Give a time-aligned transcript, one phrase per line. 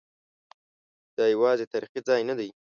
[1.17, 2.49] دا یوازې تاریخي ځای نه دی.